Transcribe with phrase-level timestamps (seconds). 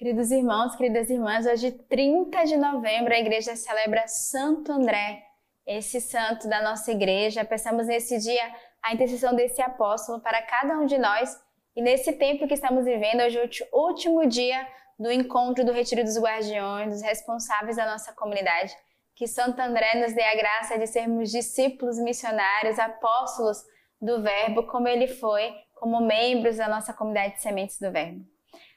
[0.00, 5.22] Queridos irmãos, queridas irmãs, hoje, 30 de novembro, a igreja celebra Santo André,
[5.66, 7.44] esse santo da nossa igreja.
[7.44, 8.42] Peçamos nesse dia
[8.82, 11.38] a intercessão desse apóstolo para cada um de nós.
[11.76, 13.38] E nesse tempo que estamos vivendo, hoje,
[13.70, 14.66] o último dia
[14.98, 18.74] do encontro do Retiro dos Guardiões, dos responsáveis da nossa comunidade,
[19.14, 23.58] que Santo André nos dê a graça de sermos discípulos missionários, apóstolos
[24.00, 28.24] do Verbo, como ele foi, como membros da nossa comunidade de sementes do Verbo.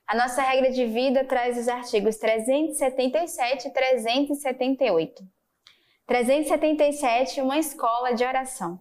[0.05, 5.23] A nossa regra de vida traz os artigos 377 e 378.
[6.05, 8.79] 377, uma escola de oração.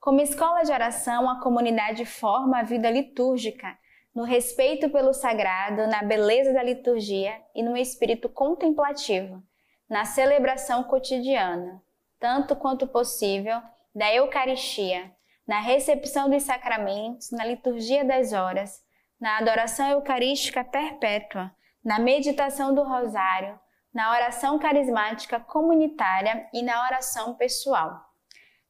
[0.00, 3.78] Como escola de oração, a comunidade forma a vida litúrgica,
[4.12, 9.40] no respeito pelo sagrado, na beleza da liturgia e no espírito contemplativo,
[9.88, 11.80] na celebração cotidiana,
[12.18, 13.62] tanto quanto possível,
[13.94, 15.12] da Eucaristia,
[15.46, 18.82] na recepção dos sacramentos, na liturgia das horas,
[19.22, 21.54] na adoração eucarística perpétua,
[21.84, 23.56] na meditação do rosário,
[23.94, 28.00] na oração carismática comunitária e na oração pessoal.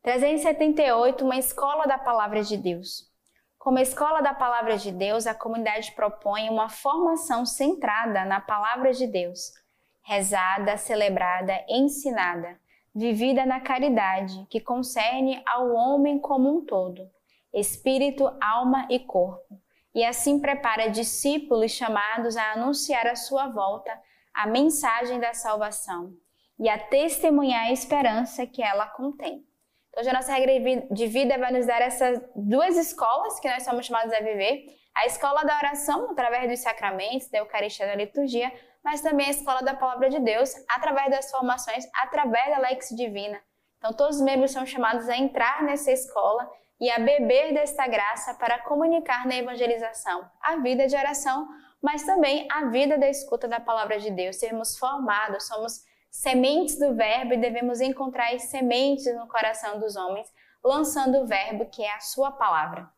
[0.02, 3.10] 378, uma escola da palavra de Deus.
[3.58, 9.06] Como escola da palavra de Deus, a comunidade propõe uma formação centrada na palavra de
[9.06, 9.54] Deus,
[10.02, 12.60] rezada, celebrada, ensinada,
[12.94, 17.10] vivida na caridade, que concerne ao homem como um todo,
[17.54, 19.62] espírito, alma e corpo
[19.94, 23.92] e assim prepara discípulos chamados a anunciar a sua volta
[24.34, 26.12] a mensagem da salvação
[26.58, 29.44] e a testemunhar a esperança que ela contém.
[29.88, 33.62] Então, hoje a nossa regra de vida vai nos dar essas duas escolas que nós
[33.62, 34.64] somos chamados a viver:
[34.96, 38.50] a escola da oração, através dos sacramentos, da Eucaristia, da liturgia,
[38.82, 43.40] mas também a escola da palavra de Deus, através das formações, através da Lex Divina.
[43.76, 46.48] Então, todos os membros são chamados a entrar nessa escola
[46.82, 51.48] e a beber desta graça para comunicar na evangelização a vida de oração,
[51.80, 54.34] mas também a vida da escuta da palavra de Deus.
[54.34, 60.26] Sermos formados, somos sementes do Verbo e devemos encontrar as sementes no coração dos homens,
[60.62, 62.90] lançando o Verbo, que é a sua palavra.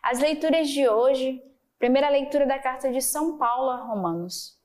[0.00, 1.42] As leituras de hoje,
[1.80, 4.56] primeira leitura da carta de São Paulo a Romanos.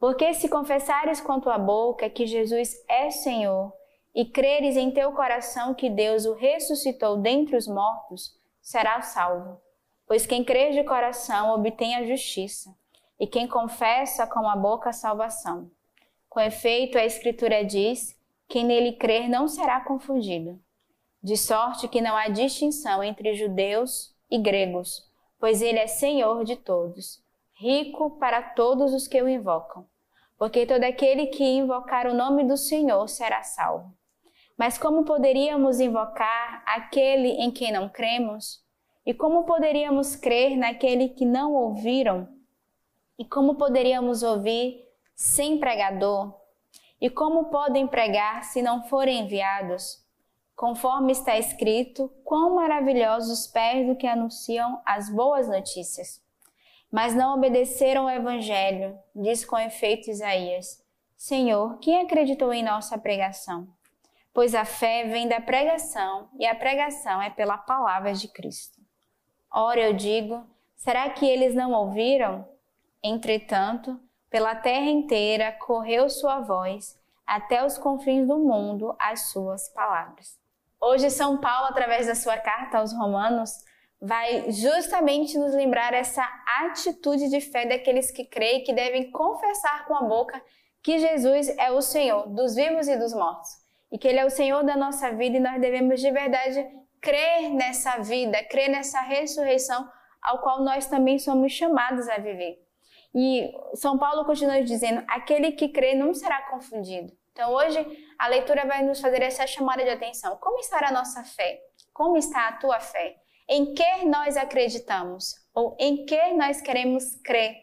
[0.00, 3.72] Porque se confessares com tua boca que Jesus é Senhor,
[4.16, 9.60] e creres em teu coração que Deus o ressuscitou dentre os mortos, serás salvo.
[10.06, 12.74] Pois quem crê de coração obtém a justiça,
[13.20, 15.70] e quem confessa com a boca a salvação.
[16.30, 18.18] Com efeito, a Escritura diz:
[18.48, 20.58] quem nele crer não será confundido.
[21.22, 25.04] De sorte que não há distinção entre judeus e gregos,
[25.38, 27.22] pois ele é Senhor de todos,
[27.52, 29.86] rico para todos os que o invocam.
[30.38, 33.94] Porque todo aquele que invocar o nome do Senhor será salvo.
[34.56, 38.64] Mas como poderíamos invocar aquele em quem não cremos?
[39.04, 42.28] E como poderíamos crer naquele que não ouviram?
[43.18, 44.82] E como poderíamos ouvir
[45.14, 46.34] sem pregador?
[47.00, 50.02] E como podem pregar se não forem enviados?
[50.54, 56.24] Conforme está escrito, quão maravilhosos os pés do que anunciam as boas notícias.
[56.90, 60.82] Mas não obedeceram ao Evangelho, diz com efeito Isaías.
[61.14, 63.68] Senhor, quem acreditou em nossa pregação?
[64.36, 68.78] Pois a fé vem da pregação e a pregação é pela palavra de Cristo.
[69.50, 72.46] Ora, eu digo, será que eles não ouviram?
[73.02, 73.98] Entretanto,
[74.28, 80.38] pela terra inteira correu sua voz, até os confins do mundo as suas palavras.
[80.78, 83.52] Hoje, São Paulo, através da sua carta aos Romanos,
[83.98, 86.22] vai justamente nos lembrar essa
[86.60, 90.42] atitude de fé daqueles que creem que devem confessar com a boca
[90.82, 93.64] que Jesus é o Senhor dos vivos e dos mortos
[93.96, 96.68] e que Ele é o Senhor da nossa vida e nós devemos de verdade
[97.00, 99.90] crer nessa vida, crer nessa ressurreição
[100.22, 102.58] ao qual nós também somos chamados a viver.
[103.14, 107.10] E São Paulo continua dizendo: aquele que crê não será confundido.
[107.32, 107.78] Então hoje
[108.18, 110.36] a leitura vai nos fazer essa chamada de atenção.
[110.36, 111.58] Como está a nossa fé?
[111.94, 113.16] Como está a tua fé?
[113.48, 115.36] Em que nós acreditamos?
[115.54, 117.54] Ou em que nós queremos crer?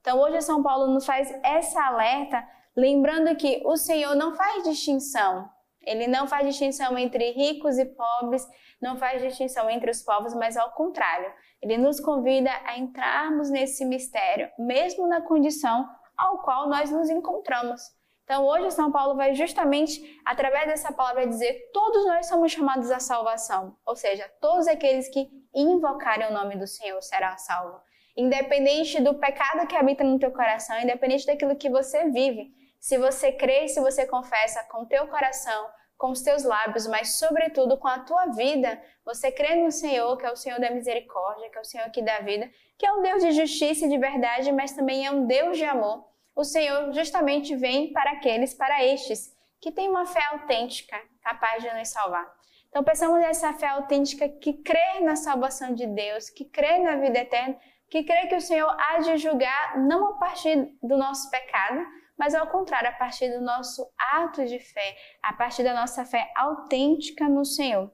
[0.00, 2.46] Então hoje São Paulo nos faz essa alerta,
[2.76, 5.50] lembrando que o Senhor não faz distinção
[5.82, 8.46] ele não faz distinção entre ricos e pobres,
[8.80, 13.84] não faz distinção entre os povos, mas ao contrário, ele nos convida a entrarmos nesse
[13.84, 17.80] mistério, mesmo na condição ao qual nós nos encontramos.
[18.24, 23.00] Então, hoje, São Paulo vai justamente, através dessa palavra, dizer: todos nós somos chamados à
[23.00, 27.80] salvação, ou seja, todos aqueles que invocarem o nome do Senhor serão salvos.
[28.16, 33.30] Independente do pecado que habita no teu coração, independente daquilo que você vive, se você
[33.30, 37.86] crê e se você confessa com teu coração, com os teus lábios, mas sobretudo com
[37.86, 38.82] a tua vida.
[39.04, 42.00] Você crê no Senhor, que é o Senhor da misericórdia, que é o Senhor que
[42.00, 45.26] dá vida, que é um Deus de justiça e de verdade, mas também é um
[45.26, 46.08] Deus de amor.
[46.34, 51.70] O Senhor justamente vem para aqueles, para estes, que têm uma fé autêntica, capaz de
[51.74, 52.26] nos salvar.
[52.70, 57.18] Então, pensamos nessa fé autêntica que crê na salvação de Deus, que crê na vida
[57.18, 57.58] eterna,
[57.90, 61.84] que crê que o Senhor há de julgar não a partir do nosso pecado,
[62.20, 66.30] mas ao contrário, a partir do nosso ato de fé, a partir da nossa fé
[66.36, 67.90] autêntica no Senhor.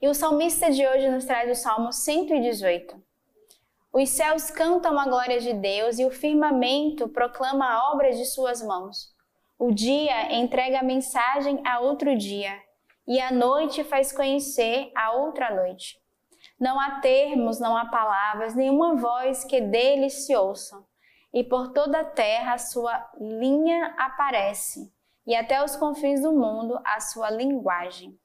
[0.00, 3.02] E o salmista de hoje nos traz o Salmo 118.
[3.92, 8.62] Os céus cantam a glória de Deus e o firmamento proclama a obra de suas
[8.62, 9.12] mãos.
[9.58, 12.56] O dia entrega a mensagem a outro dia,
[13.08, 15.98] e a noite faz conhecer a outra noite.
[16.60, 20.88] Não há termos, não há palavras, nenhuma voz que deles se ouçam
[21.32, 24.92] e por toda a terra a sua linha aparece,
[25.26, 28.18] e até os confins do mundo a sua linguagem.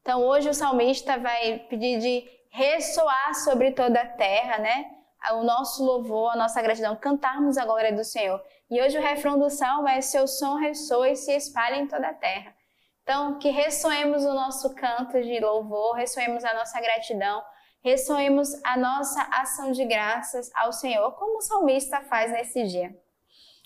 [0.00, 4.90] Então hoje o salmista vai pedir de ressoar sobre toda a terra, né?
[5.32, 8.42] O nosso louvor, a nossa gratidão, cantarmos a glória do Senhor.
[8.70, 12.08] E hoje o refrão do salmo é: Seu som ressoa e se espalha em toda
[12.08, 12.54] a terra.
[13.02, 17.42] Então, que ressoemos o nosso canto de louvor, ressoemos a nossa gratidão,
[17.82, 22.96] ressoemos a nossa ação de graças ao Senhor, como o salmista faz nesse dia.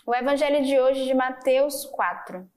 [0.07, 2.49] O evangelho de hoje de Mateus 4.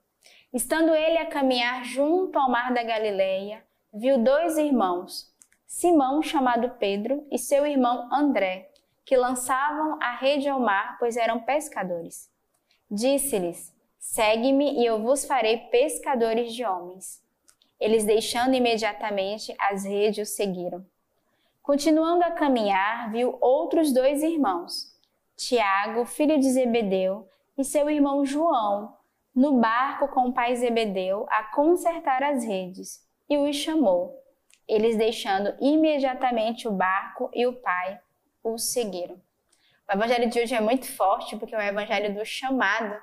[0.54, 3.64] Estando ele a caminhar junto ao mar da Galileia,
[3.94, 5.34] viu dois irmãos,
[5.66, 8.72] Simão, chamado Pedro, e seu irmão André,
[9.06, 12.30] que lançavam a rede ao mar, pois eram pescadores.
[12.90, 17.22] Disse-lhes: Segue-me e eu vos farei pescadores de homens.
[17.80, 20.86] Eles, deixando imediatamente as redes, o seguiram.
[21.68, 24.98] Continuando a caminhar, viu outros dois irmãos,
[25.36, 27.28] Tiago, filho de Zebedeu,
[27.58, 28.96] e seu irmão João,
[29.36, 34.18] no barco com o pai Zebedeu, a consertar as redes, e os chamou.
[34.66, 38.00] Eles, deixando imediatamente o barco e o pai,
[38.42, 39.22] o seguiram.
[39.90, 42.98] O evangelho de hoje é muito forte porque é o evangelho do chamado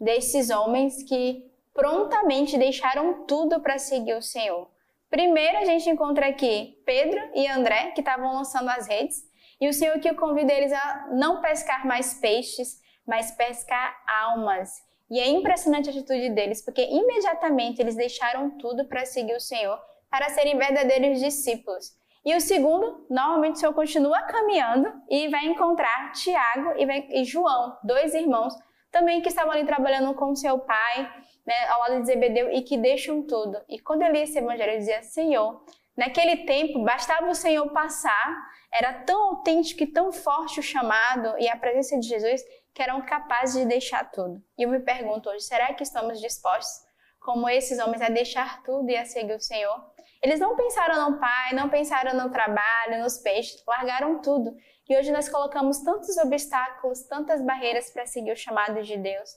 [0.00, 4.68] desses homens que prontamente deixaram tudo para seguir o Senhor.
[5.10, 9.22] Primeiro a gente encontra aqui Pedro e André, que estavam lançando as redes,
[9.60, 14.70] e o Senhor que convida eles a não pescar mais peixes, mas pescar almas.
[15.10, 19.80] E é impressionante a atitude deles, porque imediatamente eles deixaram tudo para seguir o Senhor,
[20.10, 21.96] para serem verdadeiros discípulos.
[22.24, 27.78] E o segundo, normalmente o Senhor continua caminhando e vai encontrar Tiago e, e João,
[27.82, 28.54] dois irmãos,
[28.90, 31.10] também que estavam ali trabalhando com seu pai,
[31.48, 33.58] né, ao lado de Zebedeu e que deixam tudo.
[33.66, 35.64] E quando eu li esse evangelho, eu dizia: Senhor,
[35.96, 38.36] naquele tempo bastava o Senhor passar,
[38.70, 42.42] era tão autêntico e tão forte o chamado e a presença de Jesus
[42.74, 44.42] que eram capazes de deixar tudo.
[44.58, 46.86] E eu me pergunto hoje: será que estamos dispostos,
[47.18, 49.90] como esses homens, a deixar tudo e a seguir o Senhor?
[50.22, 54.54] Eles não pensaram no pai, não pensaram no trabalho, nos peixes, largaram tudo.
[54.86, 59.30] E hoje nós colocamos tantos obstáculos, tantas barreiras para seguir o chamado de Deus,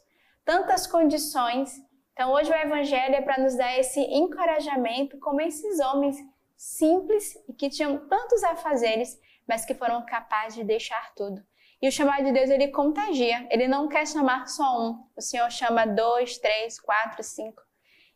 [0.44, 1.72] tantas condições
[2.13, 6.18] então, hoje o Evangelho é para nos dar esse encorajamento, como esses homens
[6.58, 11.42] simples e que tinham tantos afazeres, mas que foram capazes de deixar tudo.
[11.81, 13.48] E o chamado de Deus, ele contagia.
[13.50, 15.04] Ele não quer chamar só um.
[15.18, 17.63] O Senhor chama dois, três, quatro, cinco.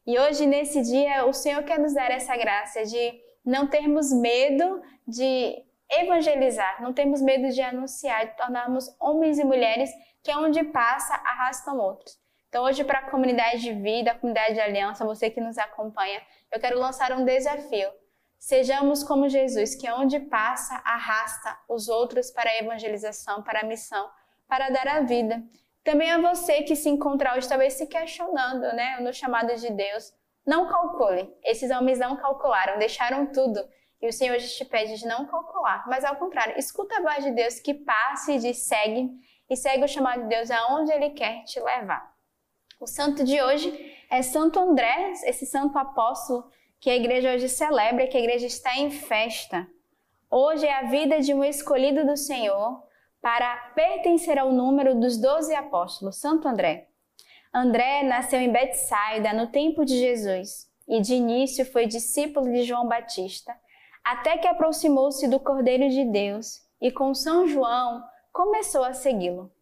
[0.05, 4.83] E hoje, nesse dia, o Senhor quer nos dar essa graça de não termos medo
[5.07, 9.89] de evangelizar, não termos medo de anunciar, de tornarmos homens e mulheres
[10.21, 12.24] que, onde passa, arrastam outros.
[12.55, 16.21] Então, hoje, para a comunidade de vida, a comunidade de aliança, você que nos acompanha,
[16.49, 17.89] eu quero lançar um desafio.
[18.39, 24.09] Sejamos como Jesus, que onde passa, arrasta os outros para a evangelização, para a missão,
[24.47, 25.43] para dar a vida.
[25.83, 30.13] Também a você que se encontra hoje, talvez se questionando, né, no chamado de Deus.
[30.47, 31.29] Não calcule.
[31.43, 33.59] Esses homens não calcularam, deixaram tudo.
[34.01, 37.21] E o Senhor hoje te pede de não calcular, mas ao contrário, escuta a voz
[37.21, 39.09] de Deus que passe e segue,
[39.49, 42.14] e segue o chamado de Deus aonde Ele quer te levar.
[42.77, 43.73] O santo de hoje
[44.09, 48.77] é Santo André, esse santo apóstolo que a igreja hoje celebra, que a igreja está
[48.77, 49.65] em festa.
[50.29, 52.83] Hoje é a vida de um escolhido do Senhor
[53.21, 56.89] para pertencer ao número dos doze apóstolos, Santo André.
[57.53, 62.87] André nasceu em Betsaida no tempo de Jesus e de início foi discípulo de João
[62.89, 63.55] Batista,
[64.03, 68.03] até que aproximou-se do Cordeiro de Deus e com São João
[68.33, 69.54] começou a segui-lo.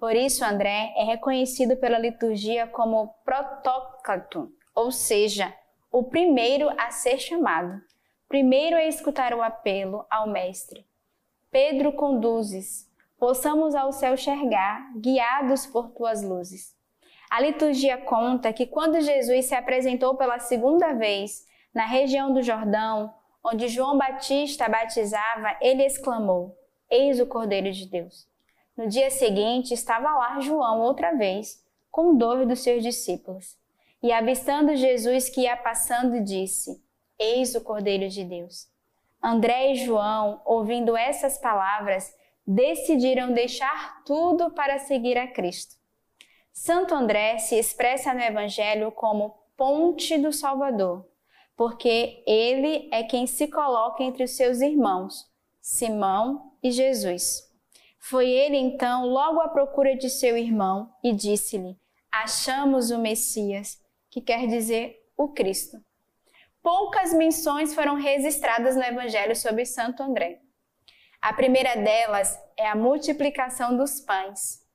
[0.00, 5.54] Por isso, André é reconhecido pela liturgia como protócrato, ou seja,
[5.92, 7.78] o primeiro a ser chamado,
[8.26, 10.86] primeiro a escutar o apelo ao Mestre.
[11.50, 16.74] Pedro conduzes, possamos ao céu chegar, guiados por tuas luzes.
[17.30, 23.12] A liturgia conta que quando Jesus se apresentou pela segunda vez na região do Jordão,
[23.44, 26.56] onde João Batista batizava, ele exclamou:
[26.90, 28.29] Eis o Cordeiro de Deus.
[28.80, 33.58] No dia seguinte, estava lá João outra vez, com dois dos seus discípulos.
[34.02, 36.82] E avistando Jesus que ia passando, disse:
[37.18, 38.70] Eis o Cordeiro de Deus.
[39.22, 42.10] André e João, ouvindo essas palavras,
[42.46, 45.76] decidiram deixar tudo para seguir a Cristo.
[46.50, 51.06] Santo André se expressa no Evangelho como ponte do Salvador,
[51.54, 57.49] porque ele é quem se coloca entre os seus irmãos, Simão e Jesus.
[58.00, 61.78] Foi ele então logo à procura de seu irmão e disse-lhe:
[62.10, 63.78] Achamos o Messias,
[64.10, 65.76] que quer dizer o Cristo.
[66.62, 70.40] Poucas menções foram registradas no Evangelho sobre Santo André.
[71.22, 74.66] A primeira delas é a multiplicação dos pães.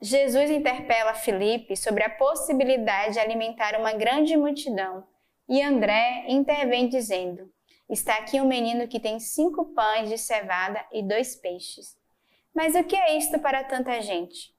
[0.00, 5.06] Jesus interpela Filipe sobre a possibilidade de alimentar uma grande multidão
[5.48, 7.50] e André intervém dizendo:
[7.88, 11.96] Está aqui um menino que tem cinco pães de cevada e dois peixes.
[12.54, 14.54] Mas o que é isto para tanta gente?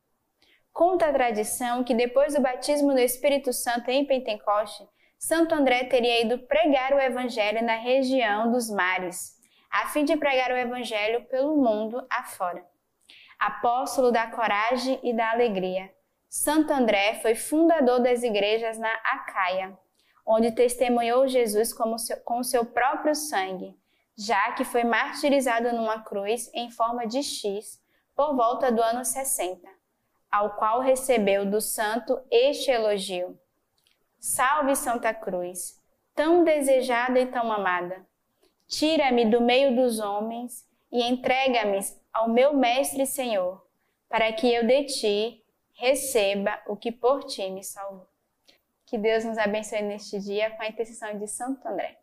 [0.73, 4.85] Conta a tradição que depois do batismo do Espírito Santo em Pentecoste,
[5.17, 9.35] Santo André teria ido pregar o Evangelho na região dos mares,
[9.71, 12.65] a fim de pregar o Evangelho pelo mundo afora.
[13.39, 15.89] Apóstolo da coragem e da alegria,
[16.27, 19.77] Santo André foi fundador das igrejas na Acaia,
[20.27, 23.73] onde testemunhou Jesus seu, com seu próprio sangue,
[24.17, 27.84] já que foi martirizado numa cruz em forma de X
[28.15, 29.67] por volta do ano 60,
[30.31, 33.37] ao qual recebeu do santo este elogio:
[34.17, 35.81] Salve Santa Cruz,
[36.15, 38.07] tão desejada e tão amada.
[38.67, 41.79] Tira-me do meio dos homens e entrega-me
[42.11, 43.63] ao meu Mestre Senhor,
[44.09, 45.43] para que eu de ti
[45.73, 48.07] receba o que por ti me salvou.
[48.85, 51.99] Que Deus nos abençoe neste dia com a intercessão de Santo André.